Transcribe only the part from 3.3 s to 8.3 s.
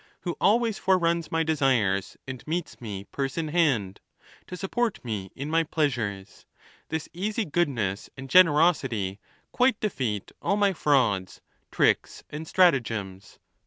in hand, To support me in my pleasures: this easy goodness and